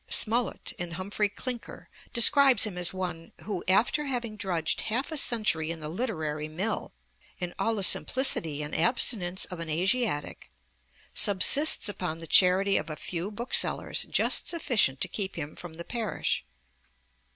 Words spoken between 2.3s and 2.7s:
Letter of June 10), describes